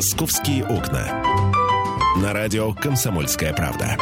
[0.00, 1.22] «Московские окна».
[2.22, 3.98] На радио «Комсомольская правда».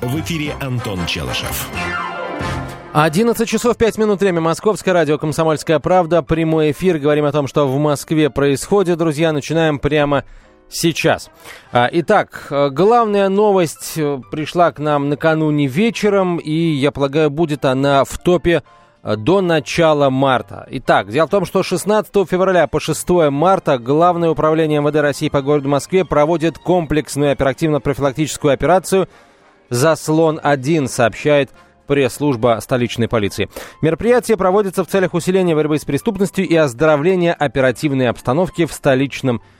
[0.00, 1.68] В эфире Антон Челышев.
[2.94, 4.40] 11 часов 5 минут время.
[4.40, 6.22] Московское радио «Комсомольская правда».
[6.22, 6.98] Прямой эфир.
[6.98, 8.96] Говорим о том, что в Москве происходит.
[8.96, 10.24] Друзья, начинаем прямо
[10.70, 11.28] сейчас.
[11.72, 18.04] А, итак, главная новость э, пришла к нам накануне вечером, и, я полагаю, будет она
[18.04, 18.62] в топе э,
[19.02, 20.66] до начала марта.
[20.70, 25.42] Итак, дело в том, что 16 февраля по 6 марта Главное управление МВД России по
[25.42, 29.08] городу Москве проводит комплексную оперативно-профилактическую операцию
[29.70, 31.50] «Заслон-1», сообщает
[31.86, 33.48] пресс-служба столичной полиции.
[33.82, 39.50] Мероприятие проводится в целях усиления борьбы с преступностью и оздоровления оперативной обстановки в столичном регионе.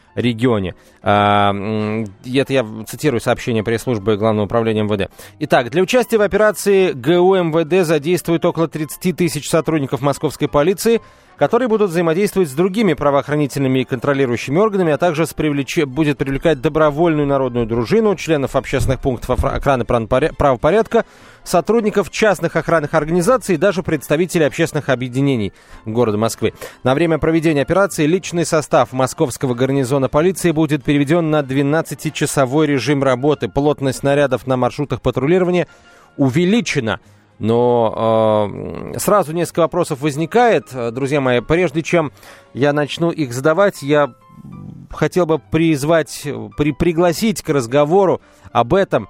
[1.03, 1.53] А,
[2.25, 5.11] это я цитирую сообщение пресс-службы Главного управления МВД.
[5.41, 11.01] Итак, для участия в операции ГУ МВД задействует около 30 тысяч сотрудников московской полиции,
[11.41, 15.79] которые будут взаимодействовать с другими правоохранительными и контролирующими органами, а также с привлеч...
[15.87, 21.07] будет привлекать добровольную народную дружину, членов общественных пунктов охраны правопорядка,
[21.43, 25.55] сотрудников частных охранных организаций и даже представителей общественных объединений
[25.87, 26.53] города Москвы.
[26.85, 33.49] На время проведения операции личный состав московского гарнизона полиции будет переведен на 12-часовой режим работы.
[33.49, 35.69] Плотность снарядов на маршрутах патрулирования
[36.19, 37.01] увеличена–
[37.41, 41.41] но э, сразу несколько вопросов возникает, друзья мои.
[41.41, 42.13] Прежде чем
[42.55, 44.15] я начну их задавать, я
[44.91, 48.21] хотел бы призвать, при, пригласить к разговору
[48.53, 49.09] об этом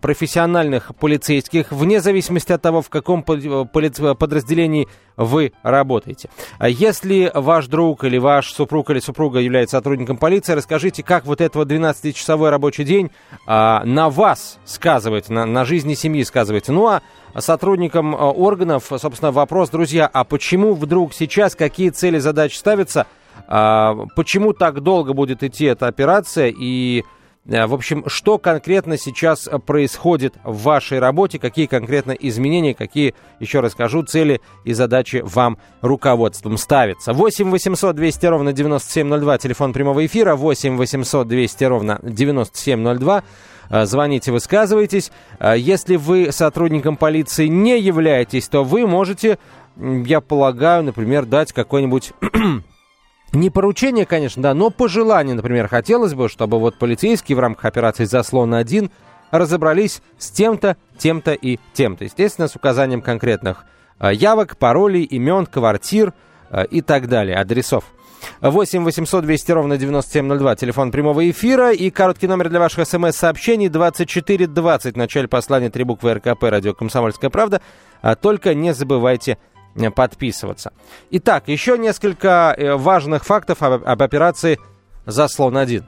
[0.00, 6.28] профессиональных полицейских, вне зависимости от того, в каком подразделении вы работаете.
[6.58, 11.40] А если ваш друг или ваш супруг или супруга является сотрудником полиции, расскажите, как вот
[11.40, 13.10] этот 12-часовой рабочий день
[13.46, 16.72] а, на вас сказывается, на, на жизни семьи сказывается.
[16.72, 17.02] Ну а
[17.38, 23.06] сотрудникам а, органов, собственно, вопрос, друзья, а почему вдруг сейчас, какие цели, задачи ставятся,
[23.46, 29.48] а, почему так долго будет идти эта операция и Э, в общем, что конкретно сейчас
[29.48, 35.58] э, происходит в вашей работе, какие конкретно изменения, какие, еще расскажу, цели и задачи вам
[35.80, 37.14] руководством ставятся.
[37.14, 43.24] 8 800 200 ровно 9702, телефон прямого эфира, 8 800 200 ровно 9702.
[43.70, 45.10] Э, звоните, высказывайтесь.
[45.40, 49.38] Если вы сотрудником полиции не являетесь, то вы можете,
[49.76, 52.12] я полагаю, например, дать какой-нибудь
[53.32, 58.04] не поручение, конечно, да, но пожелание, например, хотелось бы, чтобы вот полицейские в рамках операции
[58.04, 58.90] «Заслон-1»
[59.30, 62.04] разобрались с тем-то, тем-то и тем-то.
[62.04, 63.64] Естественно, с указанием конкретных
[64.00, 66.12] э, явок, паролей, имен, квартир
[66.50, 67.84] э, и так далее, адресов.
[68.40, 74.94] 8 800 200 ровно 9702, телефон прямого эфира и короткий номер для ваших смс-сообщений 2420,
[74.94, 77.62] в начале послания три буквы РКП, радио «Комсомольская правда».
[78.02, 79.38] А только не забывайте
[79.94, 80.72] подписываться.
[81.10, 84.58] Итак, еще несколько э, важных фактов об, об операции
[85.06, 85.84] «Заслон-1».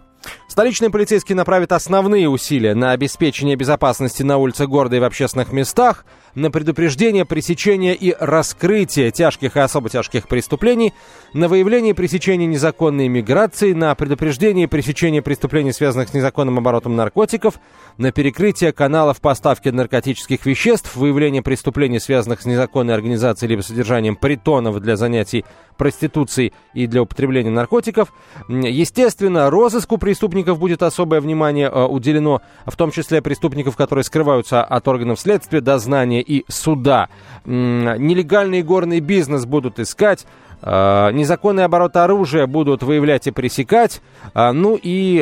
[0.48, 6.04] Столичные полицейские направят основные усилия на обеспечение безопасности на улице города и в общественных местах,
[6.34, 10.93] на предупреждение, пресечение и раскрытие тяжких и особо тяжких преступлений,
[11.34, 16.97] на выявление и пресечение незаконной миграции, на предупреждение и пресечение преступлений, связанных с незаконным оборотом
[16.97, 17.60] наркотиков,
[17.98, 24.81] на перекрытие каналов поставки наркотических веществ, выявление преступлений, связанных с незаконной организацией либо содержанием притонов
[24.81, 25.44] для занятий
[25.76, 28.12] проституцией и для употребления наркотиков.
[28.49, 34.87] Естественно, розыску преступников будет особое внимание э, уделено, в том числе преступников, которые скрываются от
[34.87, 37.08] органов следствия, дознания и суда.
[37.44, 40.26] Нелегальный горный бизнес будут искать.
[40.62, 44.00] Э, незаконный оборот оружия будут выявлять и пресекать.
[44.34, 45.16] Э, ну и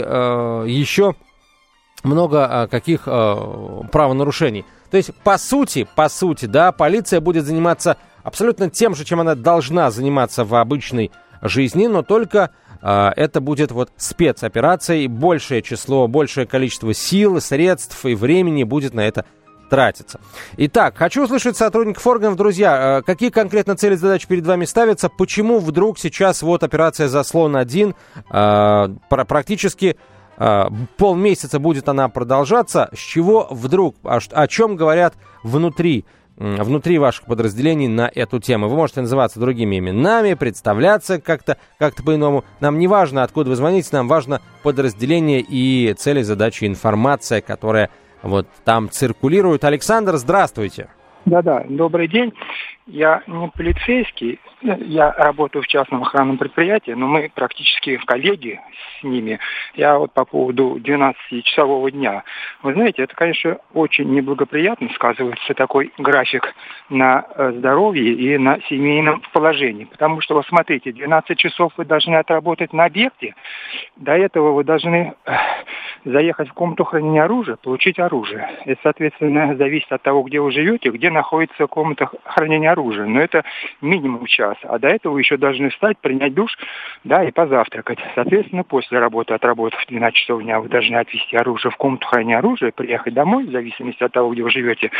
[0.67, 1.15] еще
[2.03, 4.65] много каких правонарушений.
[4.91, 9.35] То есть, по сути, по сути, да, полиция будет заниматься абсолютно тем же, чем она
[9.35, 11.11] должна заниматься в обычной
[11.43, 12.51] жизни, но только
[12.83, 18.95] э, это будет вот спецоперация, и большее число, большее количество сил, средств и времени будет
[18.95, 19.25] на это
[19.71, 20.21] тратиться.
[20.59, 22.37] Итак, хочу услышать сотрудников органов.
[22.37, 25.09] Друзья, э, какие конкретно цели и задачи перед вами ставятся?
[25.09, 27.95] Почему вдруг сейчас вот операция «Заслон-1»
[28.31, 29.97] э, практически
[30.37, 30.65] э,
[30.99, 32.91] полмесяца будет она продолжаться?
[32.93, 33.97] С чего вдруг?
[34.03, 36.05] О, о чем говорят внутри
[36.37, 38.67] внутри ваших подразделений на эту тему.
[38.67, 42.45] Вы можете называться другими именами, представляться как-то как по-иному.
[42.61, 47.91] Нам не важно, откуда вы звоните, нам важно подразделение и цели, задачи, информация, которая
[48.23, 49.65] вот там циркулирует.
[49.65, 50.89] Александр, здравствуйте.
[51.27, 52.33] Да-да, добрый день.
[52.87, 58.61] я не полицейский, я работаю в частном охранном предприятии, но мы практически коллеги
[58.99, 59.39] с ними.
[59.75, 62.25] Я вот по поводу 12-часового дня.
[62.63, 66.55] Вы знаете, это, конечно, очень неблагоприятно сказывается такой график
[66.89, 69.85] на э, здоровье и на семейном положении.
[69.85, 73.35] Потому что, вот смотрите, 12 часов вы должны отработать на объекте.
[73.97, 75.33] До этого вы должны э,
[76.05, 78.49] заехать в комнату хранения оружия, получить оружие.
[78.65, 83.07] Это, соответственно, зависит от того, где вы живете, где находится комната хранения оружия.
[83.07, 83.45] Но это
[83.81, 84.50] минимум час.
[84.63, 86.57] А до этого еще должны встать, принять душ,
[87.05, 87.99] да, и позавтракать.
[88.15, 92.71] Соответственно, после работы, отработав 12 часов дня, вы должны отвезти оружие в комнату хранения оружия,
[92.73, 94.91] приехать домой, в зависимости от того, где вы живете,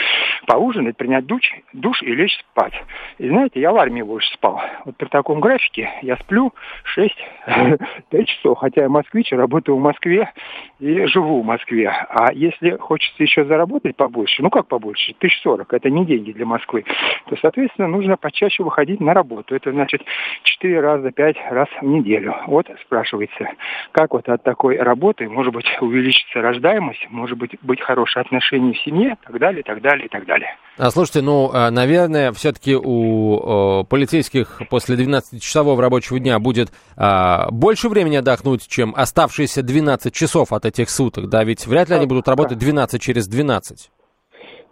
[0.47, 1.43] поужинать, принять душ,
[1.73, 2.75] душ и лечь спать.
[3.19, 4.61] И знаете, я в армии больше спал.
[4.85, 6.53] Вот при таком графике я сплю
[6.97, 7.81] 6-5
[8.25, 10.33] часов, хотя я москвич, работаю в Москве
[10.79, 11.89] и живу в Москве.
[11.89, 16.85] А если хочется еще заработать побольше, ну как побольше, 1040, это не деньги для Москвы,
[17.29, 19.40] то, соответственно, нужно почаще выходить на работу.
[19.49, 20.03] Это значит
[20.43, 22.35] 4 раза, 5 раз в неделю.
[22.47, 23.51] Вот спрашивается,
[23.93, 28.79] как вот от такой работы, может быть, увеличится рождаемость, может быть, быть хорошие отношения в
[28.79, 30.57] семье, так далее, так далее, так далее.
[30.79, 37.89] А слушайте, ну, а, наверное, все-таки у полицейских после 12-часового рабочего дня будет а, больше
[37.89, 41.45] времени отдохнуть, чем оставшиеся 12 часов от этих суток, да?
[41.45, 43.91] Ведь вряд ли они будут работать 12 через 12.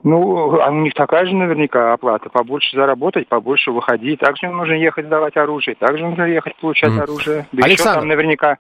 [0.05, 2.29] Ну, а у них такая же наверняка оплата.
[2.31, 4.21] Побольше заработать, побольше выходить.
[4.21, 7.01] Также нужно ехать сдавать оружие, также нужно ехать получать mm.
[7.01, 7.47] оружие.
[7.53, 7.73] Да Александр...
[7.73, 8.59] еще там наверняка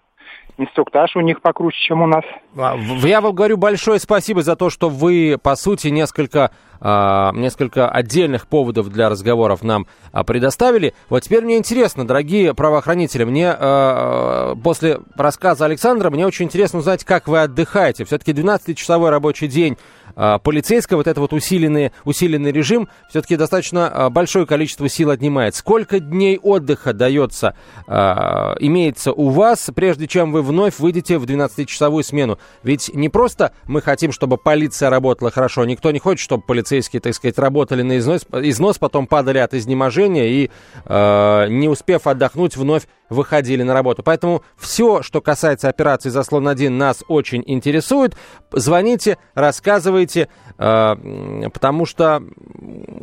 [0.58, 2.24] инструктаж у них покруче, чем у нас.
[2.56, 6.50] А, я вам говорю большое спасибо за то, что вы, по сути, несколько,
[6.80, 10.94] э, несколько отдельных поводов для разговоров нам э, предоставили.
[11.08, 17.04] Вот теперь мне интересно, дорогие правоохранители, мне э, после рассказа Александра, мне очень интересно узнать,
[17.04, 18.04] как вы отдыхаете.
[18.04, 19.78] Все-таки 12-часовой рабочий день
[20.20, 25.54] а, полицейского, вот это вот усиленный, усиленный режим, все-таки достаточно а, большое количество сил отнимает.
[25.54, 27.54] Сколько дней отдыха дается,
[27.86, 32.38] а, имеется у вас, прежде чем вы вновь выйдете в 12-часовую смену?
[32.62, 37.14] Ведь не просто мы хотим, чтобы полиция работала хорошо, никто не хочет, чтобы полицейские, так
[37.14, 40.50] сказать, работали на износ, износ потом падали от изнеможения и,
[40.88, 44.02] не успев отдохнуть, вновь выходили на работу.
[44.02, 48.16] Поэтому все, что касается операции «Заслон-1», нас очень интересует.
[48.52, 50.28] Звоните, рассказывайте
[50.58, 52.22] э, потому что,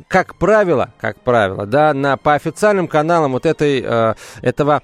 [0.08, 4.82] как правило, как правило, да, на, по официальным каналам вот этой, э, этого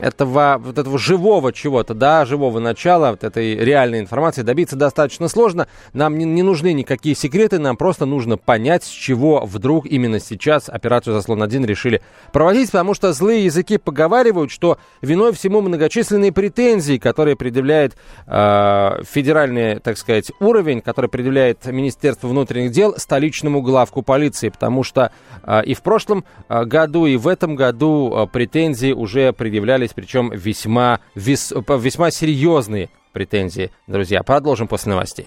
[0.00, 5.68] этого, вот этого живого чего-то, да, живого начала, вот этой реальной информации добиться достаточно сложно.
[5.92, 10.68] Нам не, не нужны никакие секреты, нам просто нужно понять, с чего вдруг именно сейчас
[10.68, 12.02] операцию «Заслон-1» решили
[12.32, 17.96] проводить, потому что злые языки поговаривают, что виной всему многочисленные претензии, которые предъявляет
[18.26, 25.12] э, федеральный, так сказать, уровень, который предъявляет Министерство внутренних дел столичному главку полиции, потому что
[25.42, 31.00] э, и в прошлом э, году, и в этом году претензии уже предъявлялись, причем весьма,
[31.14, 33.70] вес, весьма серьезные претензии.
[33.86, 35.26] Друзья, продолжим после новостей.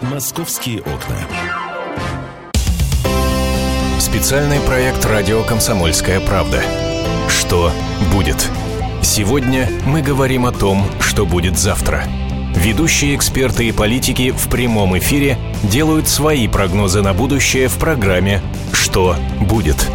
[0.00, 1.16] Московские окна.
[3.98, 6.62] Специальный проект «Радио Комсомольская правда».
[7.28, 7.70] Что
[8.12, 8.50] будет?
[9.02, 12.04] Сегодня мы говорим о том, что будет завтра.
[12.54, 18.42] Ведущие эксперты и политики в прямом эфире делают свои прогнозы на будущее в программе
[18.72, 19.90] «Что будет?».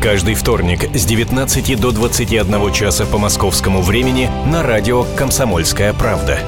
[0.00, 6.38] Каждый вторник с 19 до 21 часа по московскому времени на радио «Комсомольская правда».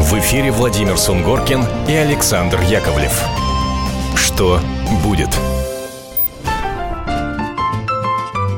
[0.00, 3.24] В эфире Владимир Сунгоркин и Александр Яковлев.
[4.16, 4.60] Что
[5.02, 5.30] будет?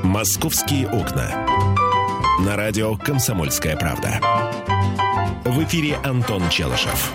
[0.02, 1.46] «Московские окна».
[2.40, 4.20] На радио «Комсомольская правда».
[5.44, 7.12] В эфире Антон Челышев.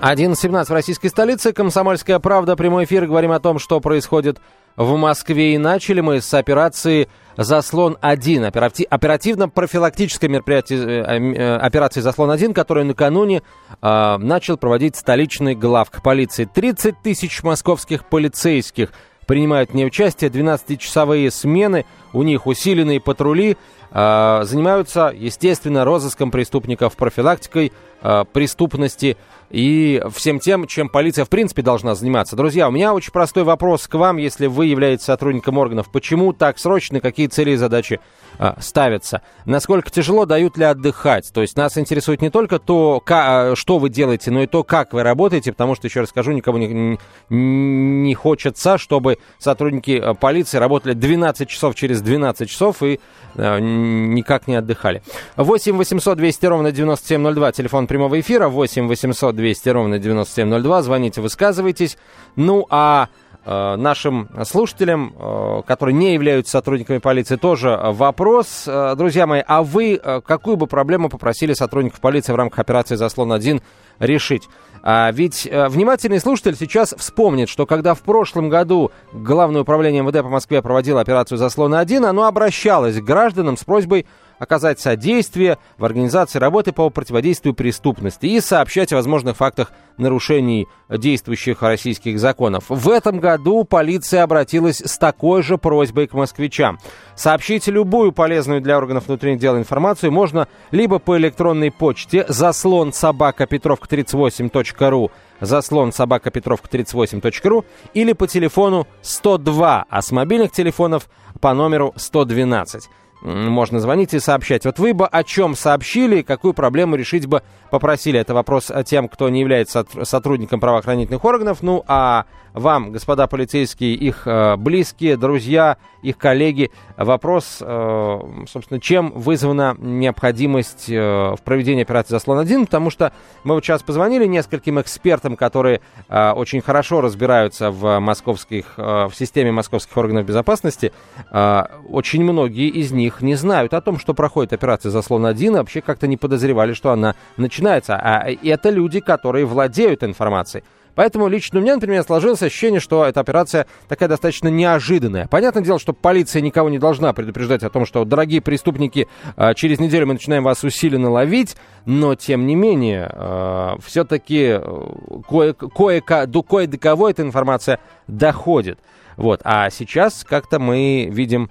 [0.00, 1.52] 11.17 в российской столице.
[1.52, 2.54] «Комсомольская правда».
[2.54, 3.06] Прямой эфир.
[3.06, 4.38] Говорим о том, что происходит
[4.76, 5.54] в Москве.
[5.54, 8.46] И начали мы с операции «Заслон-1»,
[8.88, 13.42] оперативно-профилактической мероприятие, э, э, операции «Заслон-1», которую накануне
[13.82, 16.44] э, начал проводить столичный главк полиции.
[16.44, 18.92] 30 тысяч московских полицейских
[19.28, 23.56] принимают в ней участие, 12-часовые смены, у них усиленные патрули,
[23.90, 29.16] э, занимаются, естественно, розыском преступников, профилактикой э, преступности
[29.50, 32.36] и всем тем, чем полиция в принципе должна заниматься.
[32.36, 35.90] Друзья, у меня очень простой вопрос к вам, если вы являетесь сотрудником органов.
[35.90, 38.00] Почему так срочно, какие цели и задачи
[38.38, 39.22] а, ставятся?
[39.46, 41.30] Насколько тяжело, дают ли отдыхать?
[41.32, 44.92] То есть нас интересует не только то, как, что вы делаете, но и то, как
[44.92, 46.98] вы работаете, потому что, еще раз скажу, никому не,
[47.30, 53.00] не хочется, чтобы сотрудники а, полиции работали 12 часов через 12 часов и
[53.36, 55.02] а, никак не отдыхали.
[55.36, 61.96] 8 800 200 ровно 9702, телефон прямого эфира, 8 800 200 ровно 9702, звоните, высказывайтесь.
[62.34, 63.08] Ну, а
[63.44, 68.64] э, нашим слушателям, э, которые не являются сотрудниками полиции, тоже вопрос.
[68.66, 73.62] Э, друзья мои, а вы какую бы проблему попросили сотрудников полиции в рамках операции «Заслон-1»
[74.00, 74.48] решить?
[74.82, 80.22] А ведь э, внимательный слушатель сейчас вспомнит, что когда в прошлом году Главное управление МВД
[80.22, 84.06] по Москве проводило операцию «Заслон-1», оно обращалось к гражданам с просьбой
[84.38, 91.62] оказать содействие в организации работы по противодействию преступности и сообщать о возможных фактах нарушений действующих
[91.62, 92.64] российских законов.
[92.68, 96.78] В этом году полиция обратилась с такой же просьбой к москвичам.
[97.16, 103.46] Сообщить любую полезную для органов внутренних дел информацию можно либо по электронной почте заслон собака
[103.46, 107.64] петровка 38.ру заслон собака петровка 38.ру
[107.94, 111.08] или по телефону 102, а с мобильных телефонов
[111.40, 112.88] по номеру 112
[113.20, 114.64] можно звонить и сообщать.
[114.64, 118.18] Вот вы бы о чем сообщили, какую проблему решить бы попросили.
[118.18, 121.58] Это вопрос тем, кто не является сотрудником правоохранительных органов.
[121.62, 122.26] Ну, а
[122.58, 130.90] вам, господа полицейские, их э, близкие, друзья, их коллеги, вопрос, э, собственно, чем вызвана необходимость
[130.90, 133.12] э, в проведении операции «Заслон-1», потому что
[133.44, 139.12] мы вот сейчас позвонили нескольким экспертам, которые э, очень хорошо разбираются в московских, э, в
[139.14, 140.92] системе московских органов безопасности.
[141.30, 146.06] Э, очень многие из них не знают о том, что проходит операция «Заслон-1», вообще как-то
[146.06, 147.96] не подозревали, что она начинается.
[147.96, 150.64] А это люди, которые владеют информацией.
[150.98, 155.28] Поэтому лично у меня, например, сложилось ощущение, что эта операция такая достаточно неожиданная.
[155.28, 159.78] Понятное дело, что полиция никого не должна предупреждать о том, что, дорогие преступники, а, через
[159.78, 161.54] неделю мы начинаем вас усиленно ловить,
[161.86, 164.88] но, тем не менее, а, все-таки э,
[165.28, 168.80] кое, кое, кое кого эта информация доходит.
[169.16, 169.40] Вот.
[169.44, 171.48] А сейчас как-то мы видим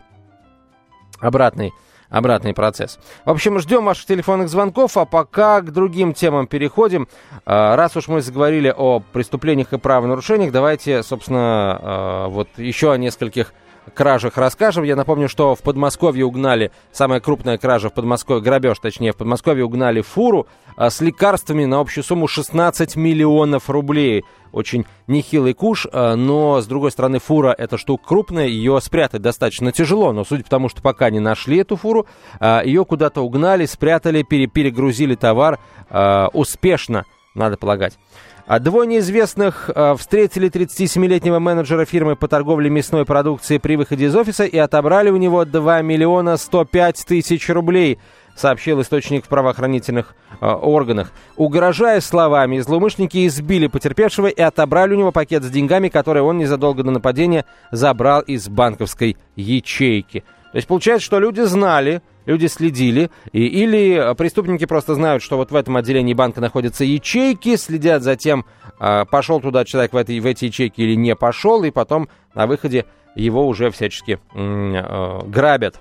[1.19, 1.73] обратный
[2.09, 2.99] обратный процесс.
[3.25, 7.07] В общем, ждем ваших телефонных звонков, а пока к другим темам переходим.
[7.45, 12.97] А, раз уж мы заговорили о преступлениях и правонарушениях, давайте, собственно, а, вот еще о
[12.97, 13.53] нескольких
[13.93, 14.83] кражах расскажем.
[14.83, 19.65] Я напомню, что в Подмосковье угнали, самая крупная кража в Подмосковье, грабеж точнее, в Подмосковье
[19.65, 24.23] угнали фуру а, с лекарствами на общую сумму 16 миллионов рублей.
[24.51, 29.71] Очень нехилый куш, а, но, с другой стороны, фура это штука крупная, ее спрятать достаточно
[29.71, 32.07] тяжело, но судя по тому, что пока не нашли эту фуру,
[32.39, 37.97] а, ее куда-то угнали, спрятали, пере перегрузили товар а, успешно, надо полагать.
[38.45, 44.45] А двое неизвестных встретили 37-летнего менеджера фирмы по торговле мясной продукцией при выходе из офиса
[44.45, 47.99] и отобрали у него 2 миллиона 105 тысяч рублей
[48.37, 51.11] сообщил источник в правоохранительных э, органах.
[51.35, 56.83] Угрожая словами, злоумышленники избили потерпевшего и отобрали у него пакет с деньгами, который он незадолго
[56.83, 60.23] до нападения забрал из банковской ячейки.
[60.51, 65.51] То есть получается, что люди знали, люди следили, и, или преступники просто знают, что вот
[65.51, 68.45] в этом отделении банка находятся ячейки, следят за тем,
[68.79, 72.47] а, пошел туда человек в, этой, в эти ячейки или не пошел, и потом на
[72.47, 75.79] выходе его уже всячески э, грабят.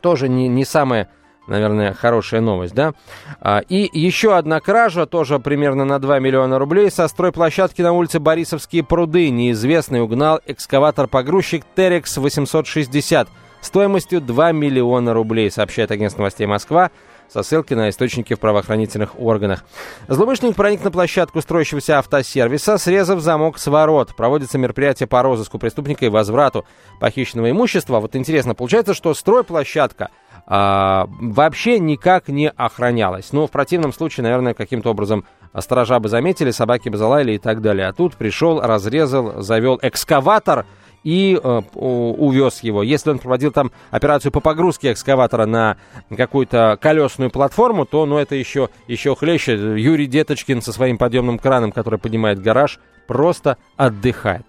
[0.00, 1.08] Тоже не, не самая,
[1.46, 2.94] наверное, хорошая новость, да?
[3.40, 8.20] А, и еще одна кража, тоже примерно на 2 миллиона рублей, со стройплощадки на улице
[8.20, 9.30] Борисовские пруды.
[9.30, 13.28] Неизвестный угнал экскаватор-погрузчик Терекс 860
[13.62, 16.90] стоимостью 2 миллиона рублей, сообщает агентство новостей «Москва»
[17.28, 19.64] со ссылки на источники в правоохранительных органах.
[20.06, 24.14] Злоумышленник проник на площадку строящегося автосервиса, срезав замок с ворот.
[24.14, 26.66] Проводится мероприятие по розыску преступника и возврату
[27.00, 28.00] похищенного имущества.
[28.00, 30.10] Вот интересно, получается, что стройплощадка
[30.46, 33.32] а, вообще никак не охранялась.
[33.32, 35.24] Ну, в противном случае, наверное, каким-то образом
[35.58, 37.88] сторожа бы заметили, собаки бы залаяли и так далее.
[37.88, 40.66] А тут пришел, разрезал, завел экскаватор–
[41.04, 42.82] и э, увез его.
[42.82, 45.76] Если он проводил там операцию по погрузке экскаватора на
[46.16, 49.54] какую-то колесную платформу, то ну, это еще, еще хлеще.
[49.54, 54.46] Юрий Деточкин со своим подъемным краном, который поднимает гараж, просто отдыхает.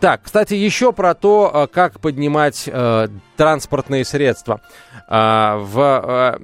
[0.00, 4.60] Так, кстати, еще про то, э, как поднимать э, транспортные средства.
[5.08, 6.38] Э, в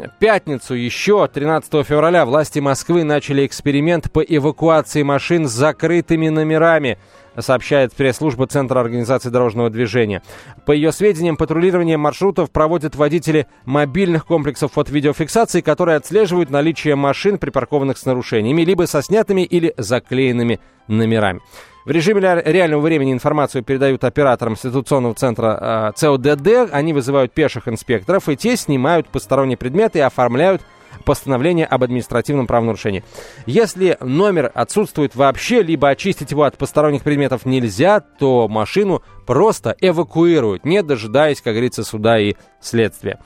[0.00, 6.98] э, пятницу еще, 13 февраля, власти Москвы начали эксперимент по эвакуации машин с закрытыми номерами
[7.38, 10.22] сообщает пресс-служба Центра организации дорожного движения.
[10.66, 17.96] По ее сведениям, патрулирование маршрутов проводят водители мобильных комплексов фото-видеофиксации, которые отслеживают наличие машин, припаркованных
[17.96, 21.40] с нарушениями, либо со снятыми или заклеенными номерами.
[21.84, 26.72] В режиме реального времени информацию передают операторам ситуационного центра э, ЦОДД.
[26.72, 30.62] Они вызывают пеших инспекторов, и те снимают посторонние предметы и оформляют
[31.04, 33.02] постановление об административном правонарушении.
[33.46, 40.64] Если номер отсутствует вообще, либо очистить его от посторонних предметов нельзя, то машину просто эвакуируют,
[40.64, 43.18] не дожидаясь, как говорится, суда и следствия.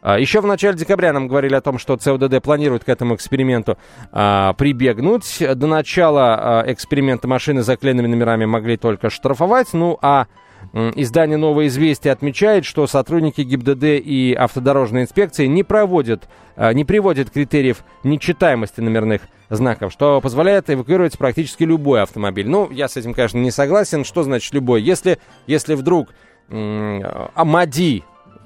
[0.00, 3.78] А, Еще в начале декабря нам говорили о том, что ЦУДД планирует к этому эксперименту
[4.12, 5.42] а, прибегнуть.
[5.56, 10.26] До начала а, эксперимента машины с заклеенными номерами могли только штрафовать, ну а
[10.72, 17.84] Издание «Новое известие» отмечает, что сотрудники ГИБДД и автодорожной инспекции не проводят, не приводят критериев
[18.02, 22.48] нечитаемости номерных знаков, что позволяет эвакуировать практически любой автомобиль.
[22.48, 24.04] Ну, я с этим, конечно, не согласен.
[24.04, 24.82] Что значит любой?
[24.82, 26.08] Если, если вдруг
[26.50, 28.02] Амади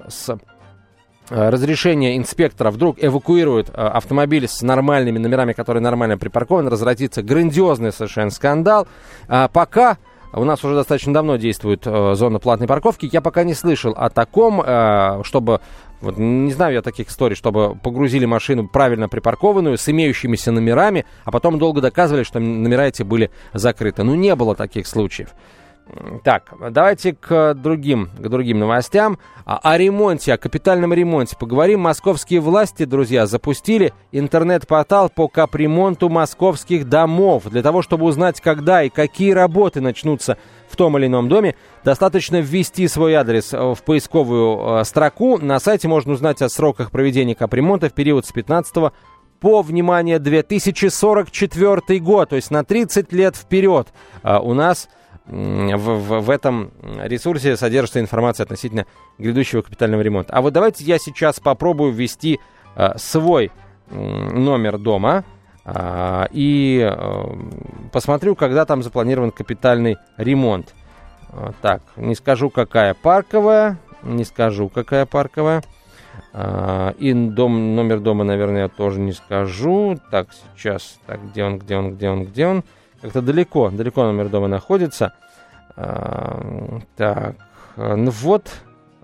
[0.07, 0.37] с
[1.33, 8.29] разрешение инспектора вдруг эвакуирует э, автомобиль с нормальными номерами, которые нормально припаркованы, разразится грандиозный совершенно
[8.29, 8.87] скандал.
[9.27, 9.97] А пока
[10.33, 13.07] у нас уже достаточно давно действует э, зона платной парковки.
[13.11, 15.61] Я пока не слышал о таком, э, чтобы,
[16.01, 21.31] вот, не знаю я таких историй, чтобы погрузили машину правильно припаркованную, с имеющимися номерами, а
[21.31, 24.03] потом долго доказывали, что номера эти были закрыты.
[24.03, 25.29] Ну, не было таких случаев.
[26.23, 29.19] Так, давайте к другим, к другим новостям.
[29.45, 31.81] О, о ремонте, о капитальном ремонте поговорим.
[31.81, 37.43] Московские власти, друзья, запустили интернет-портал по капремонту московских домов.
[37.49, 40.37] Для того, чтобы узнать, когда и какие работы начнутся
[40.69, 45.37] в том или ином доме, достаточно ввести свой адрес в поисковую э, строку.
[45.37, 48.93] На сайте можно узнать о сроках проведения капремонта в период с 15
[49.41, 53.89] по, внимание, 2044 год, то есть на 30 лет вперед.
[54.21, 54.87] А у нас
[55.25, 58.85] в, в, в этом ресурсе содержится информация относительно
[59.17, 60.33] грядущего капитального ремонта.
[60.33, 62.39] А вот давайте я сейчас попробую ввести
[62.75, 63.51] э, свой
[63.89, 65.23] э, номер дома
[65.63, 67.23] э, и э,
[67.91, 70.73] посмотрю, когда там запланирован капитальный ремонт.
[71.31, 75.63] Э, так, не скажу, какая парковая, не скажу, какая парковая.
[76.31, 79.99] Uh, и дом, номер дома, наверное, я тоже не скажу.
[80.11, 80.99] Так, сейчас.
[81.07, 82.63] Так, где он, где он, где он, где он?
[83.03, 85.13] Как-то далеко, далеко номер дома находится.
[85.75, 87.35] А, так,
[87.75, 88.49] ну вот,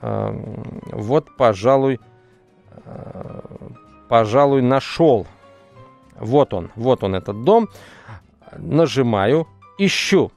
[0.02, 0.34] а,
[0.94, 2.00] вот, пожалуй,
[2.86, 3.44] а,
[4.08, 5.28] пожалуй, нашел.
[6.18, 7.68] Вот он, вот он этот дом.
[8.56, 10.32] Нажимаю, ищу.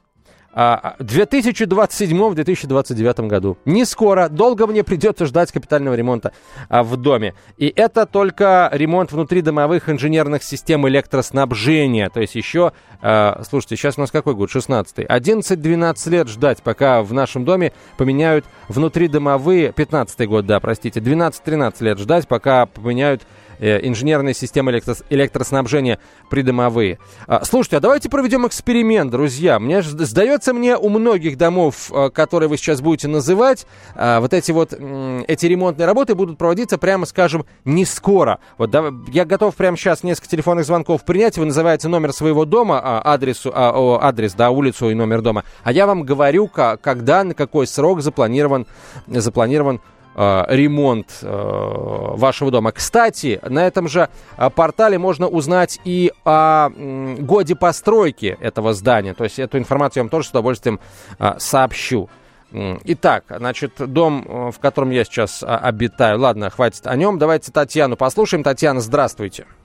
[0.54, 3.56] А, в 2027-2029 году.
[3.64, 6.32] Не скоро, долго мне придется ждать капитального ремонта
[6.68, 7.34] а, в доме.
[7.56, 12.10] И это только ремонт внутридомовых инженерных систем электроснабжения.
[12.10, 14.50] То есть еще, а, слушайте, сейчас у нас какой год?
[14.50, 15.04] 16-й.
[15.04, 19.70] 11-12 лет ждать, пока в нашем доме поменяют внутридомовые...
[19.70, 21.00] 15-й год, да, простите.
[21.00, 23.22] 12-13 лет ждать, пока поменяют
[23.62, 25.98] инженерные системы электро- электроснабжения
[26.28, 26.98] придомовые.
[27.26, 29.58] А, слушайте, а давайте проведем эксперимент, друзья.
[29.58, 34.50] Мне сдается мне у многих домов, э, которые вы сейчас будете называть, а, вот эти
[34.50, 38.38] вот эти ремонтные работы будут проводиться, прямо скажем, не скоро.
[38.58, 41.38] Вот да, я готов прямо сейчас несколько телефонных звонков принять.
[41.38, 45.44] Вы называете номер своего дома, а, адресу, а, адрес, да, улицу и номер дома.
[45.62, 48.66] А я вам говорю, когда, на какой срок запланирован,
[49.06, 49.80] запланирован
[50.14, 52.72] Э, ремонт э, вашего дома.
[52.72, 59.14] Кстати, на этом же э, портале можно узнать и о годе постройки этого здания.
[59.14, 60.80] То есть эту информацию я вам тоже с удовольствием
[61.38, 62.10] сообщу.
[62.52, 66.20] Итак, значит, дом, в котором я сейчас обитаю.
[66.20, 67.18] Ладно, хватит о нем.
[67.18, 68.42] Давайте Татьяну послушаем.
[68.42, 69.46] Татьяна, здравствуйте.
[69.46, 69.61] А,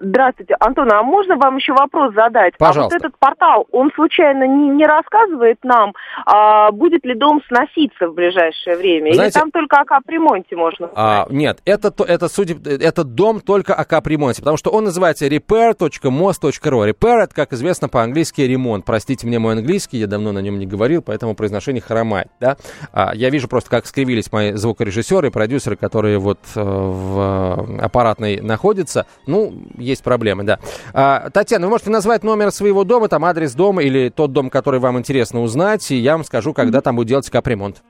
[0.00, 2.54] здравствуйте, Антон, а можно вам еще вопрос задать?
[2.58, 2.96] Пожалуйста.
[2.96, 5.94] А вот этот портал, он случайно не, не рассказывает нам,
[6.26, 9.12] а, будет ли дом сноситься в ближайшее время?
[9.12, 13.74] Знаете, Или там только о капремонте можно А, нет, это, это, судя, этот дом только
[13.74, 16.90] о капремонте, потому что он называется repair.mos.ru.
[16.90, 18.84] Repair, это, как известно, по-английски ремонт.
[18.84, 22.28] Простите мне мой английский, я давно на нем не говорил, поэтому произношение хромает.
[22.40, 22.56] Да?
[22.92, 28.40] А, я вижу просто, как скривились мои звукорежиссеры и продюсеры, которые вот э, в аппаратной
[28.40, 29.06] находятся.
[29.26, 30.58] Ну, есть проблемы, да.
[30.92, 34.80] А, Татьяна, вы можете назвать номер своего дома, там адрес дома или тот дом, который
[34.80, 37.82] вам интересно узнать, и я вам скажу, когда там будет делать капремонт.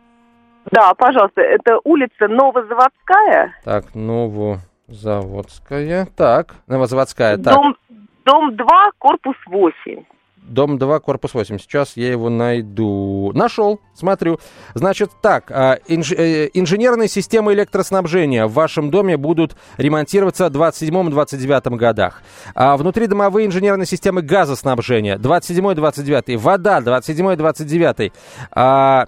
[0.70, 3.54] Да, пожалуйста, это улица Новозаводская.
[3.64, 6.06] Так, Новозаводская.
[6.16, 7.36] Так, Новозаводская.
[7.36, 7.54] Так.
[7.54, 7.76] Дом,
[8.24, 10.04] дом 2, корпус 8.
[10.44, 11.58] Дом 2, корпус 8.
[11.58, 13.32] Сейчас я его найду.
[13.34, 14.38] Нашел, смотрю.
[14.74, 21.76] Значит, так, а, инж, э, инженерные системы электроснабжения в вашем доме будут ремонтироваться в 27-29
[21.78, 22.22] годах.
[22.54, 26.36] А внутридомовые инженерные системы газоснабжения 27-29.
[26.36, 28.12] Вода 27-29.
[28.50, 29.06] А,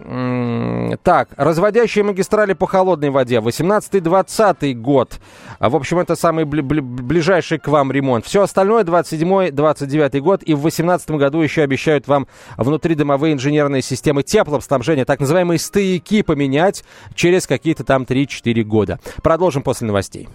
[1.03, 5.19] так, разводящие магистрали по холодной воде 18-20 год.
[5.59, 8.25] А, в общем, это самый бли- бли- ближайший к вам ремонт.
[8.25, 14.23] Все остальное 27-29 год и в 18 году году еще обещают вам внутридомовые инженерные системы
[14.23, 16.85] теплоснабжения, так называемые стояки, поменять
[17.15, 19.01] через какие-то там 3-4 года.
[19.23, 20.29] Продолжим после новостей.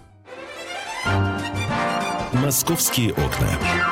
[2.32, 3.91] «Московские окна».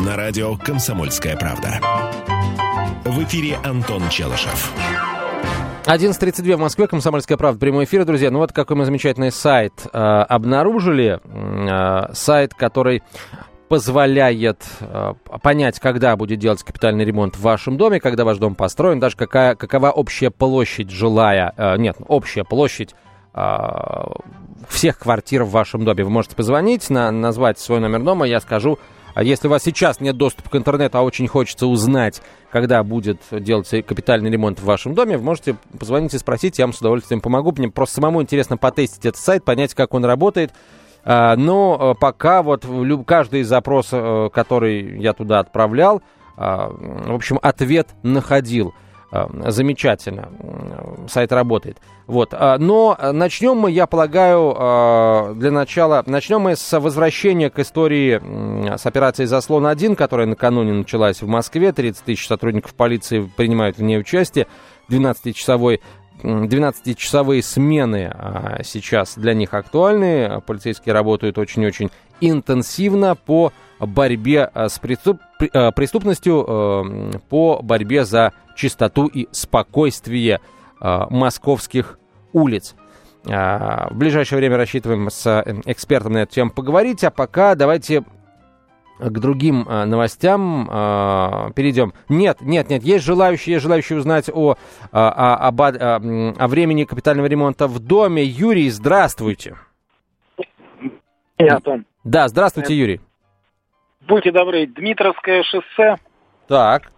[0.00, 1.80] На радио «Комсомольская правда».
[3.04, 4.72] В эфире Антон Челышев.
[5.84, 8.32] 11.32 в Москве, «Комсомольская правда», прямой эфир, друзья.
[8.32, 11.20] Ну вот какой мы замечательный сайт э, обнаружили.
[11.22, 13.04] Э, сайт, который
[13.68, 18.98] позволяет э, понять, когда будет делать капитальный ремонт в вашем доме, когда ваш дом построен,
[18.98, 22.96] даже какая, какова общая площадь жилая, э, нет, общая площадь
[23.32, 23.42] э,
[24.68, 26.02] всех квартир в вашем доме.
[26.02, 28.80] Вы можете позвонить, на, назвать свой номер дома, я скажу,
[29.14, 33.20] а если у вас сейчас нет доступа к интернету, а очень хочется узнать, когда будет
[33.30, 37.20] делаться капитальный ремонт в вашем доме, вы можете позвонить и спросить, я вам с удовольствием
[37.20, 37.52] помогу.
[37.56, 40.52] Мне просто самому интересно потестить этот сайт, понять, как он работает.
[41.04, 42.66] А, но э, пока вот
[43.06, 46.02] каждый из запросов, э, который я туда отправлял,
[46.36, 48.74] а, в общем, ответ находил.
[49.14, 50.28] Э, замечательно.
[51.08, 51.78] Сайт работает.
[52.06, 52.30] Вот.
[52.32, 58.20] А, но начнем мы, я полагаю, э, для начала, начнем мы с возвращения к истории
[58.76, 61.72] с операцией «Заслон-1», которая накануне началась в Москве.
[61.72, 64.48] 30 тысяч сотрудников полиции принимают в ней участие.
[64.90, 65.80] 12-часовой
[66.22, 70.40] 12-часовые смены а, сейчас для них актуальны.
[70.46, 75.20] Полицейские работают очень-очень интенсивно по борьбе с преступ...
[75.38, 80.40] Преступностью, по борьбе за чистоту и спокойствие
[80.80, 81.98] московских
[82.32, 82.74] улиц.
[83.24, 88.04] В ближайшее время рассчитываем с э, экспертом на эту тему поговорить, а пока давайте
[88.98, 91.92] к другим а, новостям а, перейдем.
[92.08, 94.56] Нет, нет, нет, есть желающие, есть желающие узнать о,
[94.92, 98.24] а, о, об, о, о времени капитального ремонта в доме.
[98.24, 99.56] Юрий, здравствуйте.
[101.38, 101.86] Я, Антон.
[102.04, 103.00] Да, здравствуйте, Юрий.
[104.06, 105.96] Будьте добры, Дмитровское шоссе.
[106.46, 106.92] Так.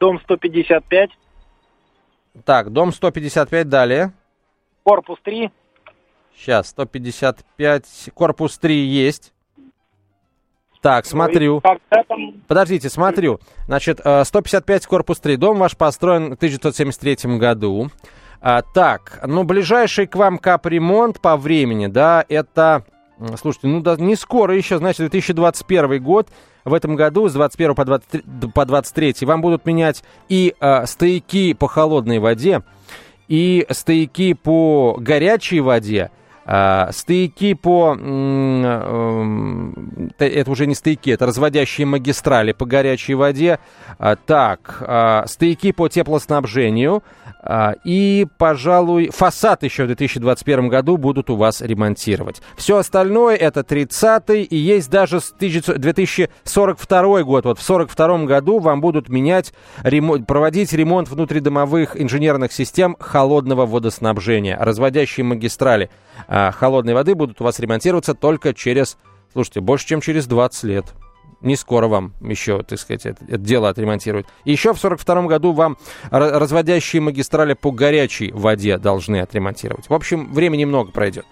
[0.00, 1.10] Дом 155.
[2.44, 4.12] Так, дом 155, далее.
[4.84, 5.50] Корпус 3.
[6.36, 9.32] Сейчас, 155, корпус 3 есть.
[10.80, 11.60] Так, смотрю.
[12.46, 13.40] Подождите, смотрю.
[13.66, 15.36] Значит, 155 э, корпус 3.
[15.36, 17.90] Дом ваш построен в 1973 году.
[18.40, 22.84] А, так, ну, ближайший к вам капремонт по времени, да, это...
[23.36, 26.28] Слушайте, ну, да, не скоро еще, значит, 2021 год.
[26.64, 28.22] В этом году с 21 по 23,
[28.54, 32.62] по 23 вам будут менять и э, стояки по холодной воде,
[33.26, 36.10] и стояки по горячей воде,
[36.50, 37.94] а, стыки по...
[38.00, 39.74] Эм,
[40.18, 43.58] это уже не стыки, это разводящие магистрали по горячей воде.
[43.98, 47.02] А, так, а, стыки по теплоснабжению.
[47.84, 52.42] И, пожалуй, фасад еще в 2021 году будут у вас ремонтировать.
[52.56, 57.44] Все остальное это 30-й и есть даже 2042 год.
[57.44, 59.54] Вот в 42 году вам будут менять,
[60.26, 65.90] проводить ремонт внутридомовых инженерных систем холодного водоснабжения, разводящие магистрали
[66.26, 68.98] а холодной воды будут у вас ремонтироваться только через,
[69.32, 70.86] слушайте, больше, чем через 20 лет.
[71.40, 74.26] Не скоро вам еще, так сказать, это, это дело отремонтируют.
[74.44, 75.78] еще в 42 году вам
[76.10, 79.88] разводящие магистрали по горячей воде должны отремонтировать.
[79.88, 81.26] В общем, времени много пройдет.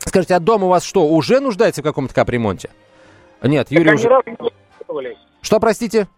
[0.00, 2.70] Скажите, а дом у вас что, уже нуждается в каком-то капремонте?
[3.40, 4.08] Нет, Юрий так уже...
[4.08, 5.18] Ни разу не ремонтировали.
[5.42, 6.08] Что, простите?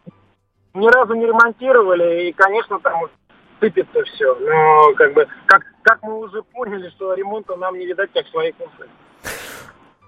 [0.74, 2.94] Ни разу не ремонтировали, и, конечно, там
[3.64, 4.34] сыпется все.
[4.34, 8.52] Но, как бы, как как мы уже поняли, что ремонта нам не видать, как своей
[8.52, 8.86] кухни.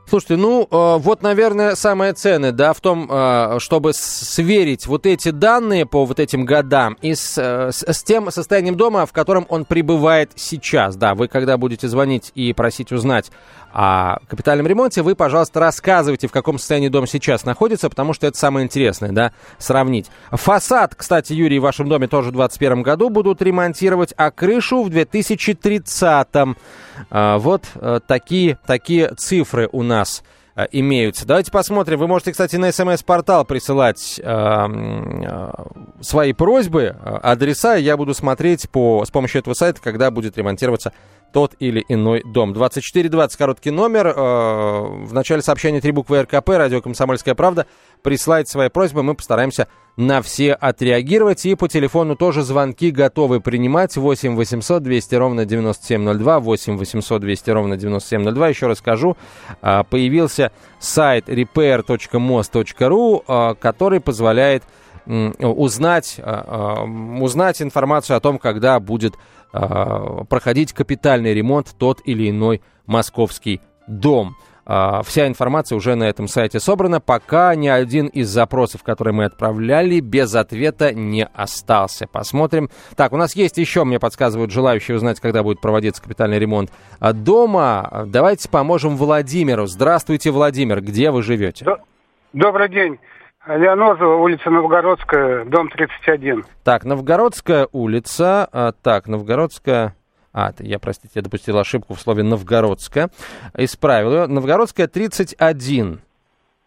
[0.08, 5.30] Слушайте, ну э, вот, наверное, самое ценное, да, в том, э, чтобы сверить вот эти
[5.30, 9.46] данные по вот этим годам и с, э, с, с тем состоянием дома, в котором
[9.48, 10.94] он пребывает сейчас.
[10.94, 13.32] Да, вы когда будете звонить и просить узнать
[13.72, 18.38] о капитальном ремонте, вы, пожалуйста, рассказывайте, в каком состоянии дом сейчас находится, потому что это
[18.38, 20.06] самое интересное, да, сравнить.
[20.30, 24.88] Фасад, кстати, Юрий, в вашем доме тоже в 2021 году будут ремонтировать, а крышу в
[24.88, 26.28] 2030.
[27.10, 29.95] А, вот э, такие, такие цифры у нас
[30.54, 31.26] э, имеются.
[31.26, 31.98] Давайте посмотрим.
[31.98, 35.50] Вы можете, кстати, на смс-портал присылать э, э,
[36.00, 37.76] свои просьбы, э, адреса.
[37.76, 40.92] Я буду смотреть по, с помощью этого сайта, когда будет ремонтироваться
[41.32, 42.52] тот или иной дом.
[42.52, 44.08] 2420, короткий номер.
[44.08, 44.12] Э,
[45.04, 47.66] в начале сообщения три буквы РКП, радио «Комсомольская правда».
[48.02, 51.44] Присылайте свои просьбы, мы постараемся на все отреагировать.
[51.46, 53.96] И по телефону тоже звонки готовы принимать.
[53.96, 58.48] 8 800 200 ровно 9702, 8 800 200 ровно 9702.
[58.48, 59.16] Еще раз скажу,
[59.62, 64.62] а, появился сайт repair.mos.ru, а, который позволяет
[65.38, 69.14] узнать, узнать информацию о том, когда будет
[70.28, 74.36] проходить капитальный ремонт тот или иной московский дом.
[74.68, 77.00] А, вся информация уже на этом сайте собрана.
[77.00, 82.08] Пока ни один из запросов, которые мы отправляли, без ответа не остался.
[82.08, 82.68] Посмотрим.
[82.96, 87.12] Так, у нас есть еще, мне подсказывают, желающие узнать, когда будет проводиться капитальный ремонт а,
[87.12, 88.06] дома.
[88.08, 89.66] Давайте поможем Владимиру.
[89.66, 90.80] Здравствуйте, Владимир.
[90.80, 91.64] Где вы живете?
[92.32, 92.98] Добрый день.
[93.46, 96.44] Леонозова, улица Новгородская, дом 31.
[96.64, 98.48] Так, Новгородская улица.
[98.50, 99.94] А, так, Новгородская...
[100.32, 103.08] А, я, простите, я допустил ошибку в слове «новгородская».
[103.56, 104.26] Исправил ее.
[104.26, 106.00] Новгородская 31.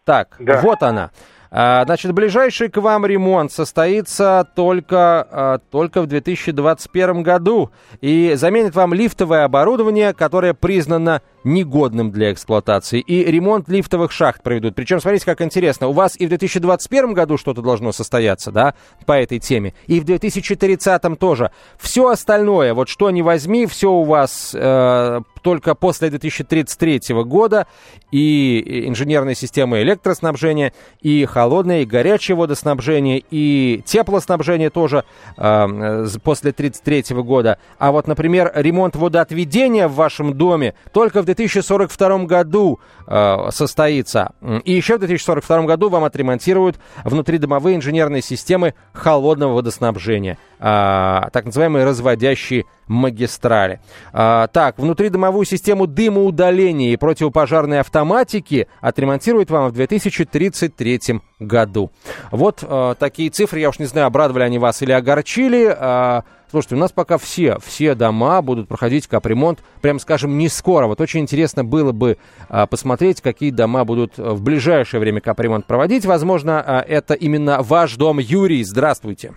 [0.04, 0.60] Так, да.
[0.62, 1.10] вот она.
[1.52, 8.74] А, значит, ближайший к вам ремонт состоится только, а, только в 2021 году и заменит
[8.74, 13.00] вам лифтовое оборудование, которое признано негодным для эксплуатации.
[13.00, 14.74] И ремонт лифтовых шахт проведут.
[14.74, 18.74] Причем, смотрите, как интересно, у вас и в 2021 году что-то должно состояться, да,
[19.06, 21.50] по этой теме, и в 2030 тоже.
[21.78, 27.66] Все остальное, вот что ни возьми, все у вас э, только после 2033 года
[28.10, 35.04] и инженерные системы электроснабжения, и холодное, и горячее водоснабжение, и теплоснабжение тоже
[35.36, 37.58] э, после 1933 года.
[37.78, 44.32] А вот, например, ремонт водоотведения в вашем доме только в 2042 году э, состоится.
[44.64, 52.66] И еще в 2042 году вам отремонтируют внутридомовые инженерные системы холодного водоснабжения, так называемые разводящие
[52.86, 53.80] магистрали.
[54.12, 61.90] Э, так, внутридомовую систему дымоудаления и противопожарной автоматики отремонтируют вам в 2033 году.
[62.30, 66.22] Вот э, такие цифры, я уж не знаю, обрадовали они вас или огорчили.
[66.50, 70.88] Слушайте, у нас пока все, все дома будут проходить капремонт, прям скажем, не скоро.
[70.88, 72.18] Вот очень интересно было бы
[72.48, 76.04] а, посмотреть, какие дома будут в ближайшее время капремонт проводить.
[76.06, 78.18] Возможно, а, это именно ваш дом.
[78.18, 79.32] Юрий, здравствуйте.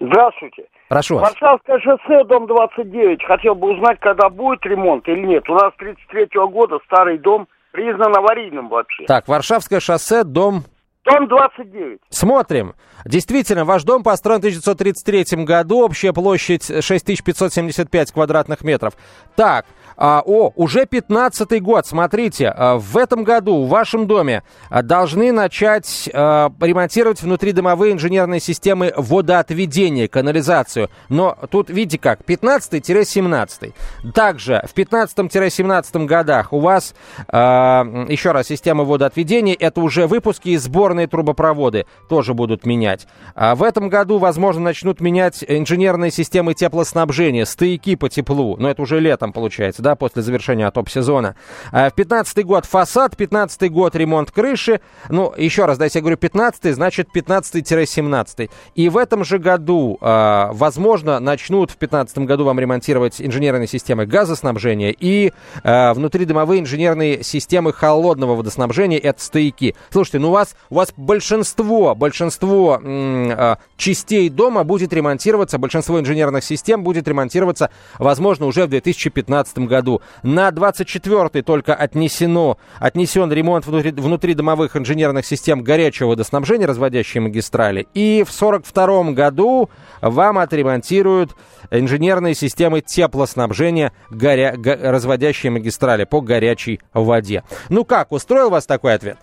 [0.00, 0.64] Здравствуйте.
[0.88, 1.30] Прошу вас.
[1.30, 3.24] Варшавское шоссе, дом 29.
[3.24, 5.48] Хотел бы узнать, когда будет ремонт или нет.
[5.50, 9.04] У нас 33 -го года старый дом признан аварийным вообще.
[9.06, 10.62] Так, Варшавское шоссе, дом
[11.08, 12.00] Дом 29.
[12.10, 12.74] Смотрим.
[13.04, 18.94] Действительно, ваш дом построен в 1933 году, общая площадь 6575 квадратных метров.
[19.36, 19.66] Так,
[19.96, 25.32] а, о, уже 15 год, смотрите, а, в этом году в вашем доме а, должны
[25.32, 30.90] начать а, ремонтировать внутридомовые инженерные системы водоотведения, канализацию.
[31.08, 33.72] Но тут, видите как, 15-17.
[34.12, 36.94] Также в 15-17 годах у вас,
[37.28, 43.06] а, еще раз, система водоотведения, это уже выпуски и сборные трубопроводы тоже будут менять.
[43.34, 48.82] А в этом году, возможно, начнут менять инженерные системы теплоснабжения, стояки по теплу, но это
[48.82, 51.36] уже летом получается, да, после завершения топ-сезона.
[51.72, 54.80] А в 15 год фасад, 15 год ремонт крыши.
[55.08, 58.50] Ну, еще раз, дайте я говорю 15 значит 15-17.
[58.74, 64.06] И в этом же году, а, возможно, начнут в 15 году вам ремонтировать инженерные системы
[64.06, 65.32] газоснабжения и
[65.62, 69.74] а, внутридомовые инженерные системы холодного водоснабжения, это стояки.
[69.90, 76.44] Слушайте, ну у вас, у вас большинство, большинство м- частей дома будет ремонтироваться, большинство инженерных
[76.44, 80.02] систем будет ремонтироваться, возможно, уже в 2015 году.
[80.22, 87.86] На 24-й только отнесено, отнесен ремонт внутри, внутридомовых инженерных систем горячего водоснабжения, разводящие магистрали.
[87.94, 89.70] И в 42 году
[90.00, 91.34] вам отремонтируют
[91.70, 97.44] инженерные системы теплоснабжения, горя, го, разводящие магистрали по горячей воде.
[97.68, 99.18] Ну как, устроил вас такой ответ?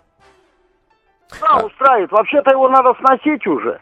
[1.42, 2.12] Да, устраивает.
[2.12, 3.80] Вообще-то его надо сносить уже.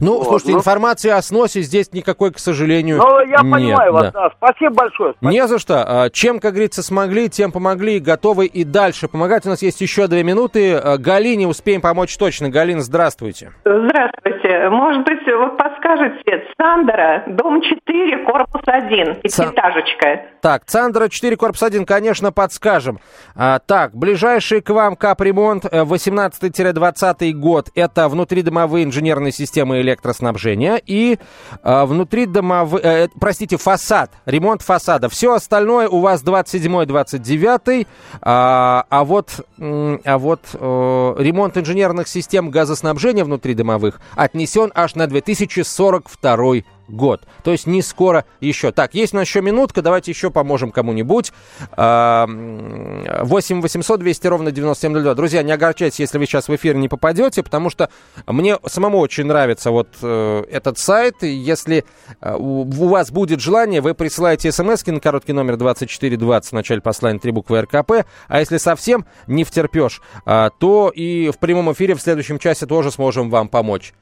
[0.00, 0.58] Ну, вот, слушайте, ну...
[0.58, 4.30] информации о сносе здесь никакой, к сожалению, Ну, я нет, понимаю вас, да.
[4.36, 5.14] Спасибо большое.
[5.14, 5.32] Спасибо.
[5.32, 5.84] Не за что.
[5.86, 9.46] А, чем, как говорится, смогли, тем помогли, готовы и дальше помогать.
[9.46, 10.74] У нас есть еще две минуты.
[10.74, 12.50] А, Галине успеем помочь точно.
[12.50, 13.52] Галина, здравствуйте.
[13.64, 14.68] Здравствуйте.
[14.70, 20.22] Может быть, вы подскажете, Сандера, дом 4, корпус 1, пятиэтажечка.
[20.40, 23.00] Так, Цандра 4, корпус 1, конечно, подскажем.
[23.34, 27.68] А, так, ближайший к вам капремонт 18-20 э, год.
[27.74, 31.18] Это внутридомовые инженерные системы электроснабжения и
[31.62, 35.08] э, внутри домовые, э, простите, фасад, ремонт фасада.
[35.08, 37.86] Все остальное у вас 27-29,
[38.20, 45.06] а, а вот, а вот э, ремонт инженерных систем газоснабжения внутри домовых отнесен аж на
[45.06, 47.22] 2042 год.
[47.44, 48.72] То есть не скоро еще.
[48.72, 51.32] Так, есть у нас еще минутка, давайте еще поможем кому-нибудь.
[51.76, 55.14] 8 800 200 ровно 9702.
[55.14, 57.90] Друзья, не огорчайтесь, если вы сейчас в эфир не попадете, потому что
[58.26, 61.22] мне самому очень нравится вот э, этот сайт.
[61.22, 61.84] Если
[62.20, 67.18] э, у вас будет желание, вы присылаете смс на короткий номер 2420 в начале послания
[67.18, 68.06] три буквы РКП.
[68.28, 72.90] А если совсем не втерпешь, э, то и в прямом эфире в следующем часе тоже
[72.90, 73.92] сможем вам помочь.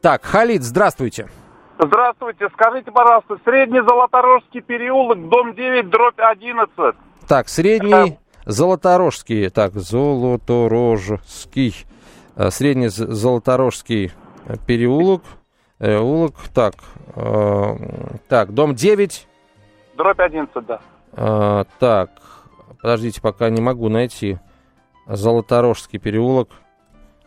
[0.00, 1.22] Так, Халид, здравствуйте.
[1.22, 1.45] Здравствуйте.
[2.76, 6.96] Скажите, пожалуйста, средний Золоторожский переулок, дом 9, дробь 11.
[7.28, 9.50] Так, средний Золоторожский.
[9.50, 11.74] Так, Золоторожский.
[12.36, 14.12] Э, средний Золоторожский
[14.66, 15.22] переулок.
[15.78, 16.34] Переулок.
[16.54, 16.74] Так,
[17.14, 17.76] э,
[18.28, 19.28] так, дом 9.
[19.96, 20.80] Дробь 11, да.
[21.12, 22.10] Э, так,
[22.80, 24.38] подождите, пока не могу найти.
[25.06, 26.48] Золоторожский переулок.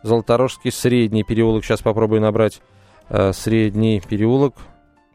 [0.02, 1.64] Золоторожский средний переулок.
[1.64, 2.62] Сейчас попробую набрать
[3.10, 4.54] э, средний переулок.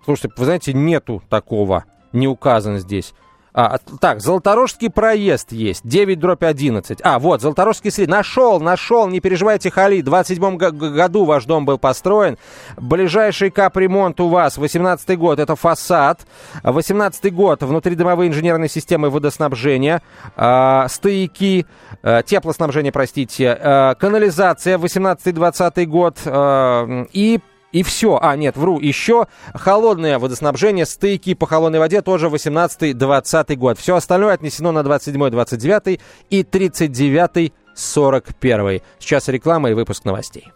[0.04, 3.14] Слушайте, вы знаете, нету такого, не указано здесь.
[3.58, 7.00] А, так, Золоторожский проезд есть, 9 дробь 11.
[7.02, 8.12] А, вот, Золоторожский средний.
[8.12, 10.02] Нашел, нашел, не переживайте, Хали.
[10.02, 12.38] В 27 году ваш дом был построен.
[12.76, 16.28] Ближайший капремонт у вас, 18 год, это фасад.
[16.64, 20.02] 18 год, внутридомовые инженерные системы водоснабжения,
[20.36, 21.66] э, стояки,
[22.04, 27.40] э, теплоснабжение, простите, э, канализация, 18-20 год э, и
[27.76, 28.18] и все.
[28.22, 33.78] А, нет, вру, еще холодное водоснабжение, стейки по холодной воде тоже 18-20 год.
[33.78, 38.82] Все остальное отнесено на 27-29 и 39 41.
[39.00, 40.54] Сейчас реклама и выпуск новостей.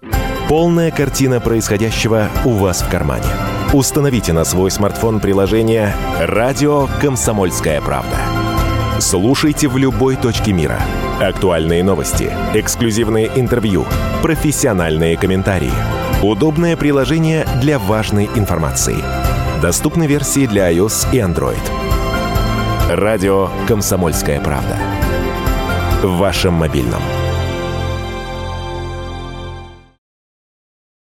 [0.47, 3.27] Полная картина происходящего у вас в кармане.
[3.73, 8.15] Установите на свой смартфон приложение «Радио Комсомольская правда».
[8.99, 10.79] Слушайте в любой точке мира.
[11.19, 13.85] Актуальные новости, эксклюзивные интервью,
[14.21, 15.73] профессиональные комментарии–
[16.21, 18.97] Удобное приложение для важной информации.
[19.61, 21.61] Доступны версии для iOS и Android.
[22.89, 24.77] Радио «Комсомольская правда».
[26.03, 27.01] В вашем мобильном.